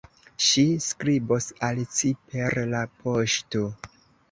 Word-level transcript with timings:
Ŝi 0.45 0.63
skribos 0.85 1.51
al 1.69 1.83
ci 1.99 2.11
per 2.33 2.59
la 2.73 2.83
poŝto. 3.05 3.65